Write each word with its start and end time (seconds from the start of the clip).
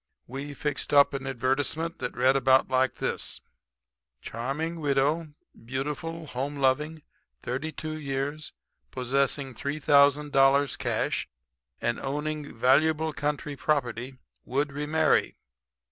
"We 0.25 0.55
fixed 0.55 0.93
up 0.93 1.13
an 1.13 1.27
advertisement 1.27 1.99
that 1.99 2.17
read 2.17 2.35
about 2.35 2.69
like 2.69 2.95
this: 2.95 3.39
"Charming 4.19 4.79
widow, 4.79 5.35
beautiful, 5.63 6.25
home 6.25 6.55
loving, 6.55 7.03
32 7.43 7.99
years, 7.99 8.51
possessing 8.89 9.53
$3,000 9.53 10.77
cash 10.79 11.29
and 11.79 11.99
owning 11.99 12.57
valuable 12.57 13.13
country 13.13 13.55
property, 13.55 14.17
would 14.43 14.71
remarry. 14.71 15.37